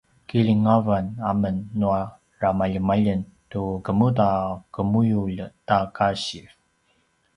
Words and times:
kilingavan 0.27 1.05
amen 1.29 1.55
nua 1.81 2.01
ramaljemaljeng 2.41 3.23
tu 3.51 3.61
kemuda 3.85 4.27
a 4.45 4.57
qemuyulj 4.73 5.37
ta 5.67 5.77
kasiv 5.97 6.47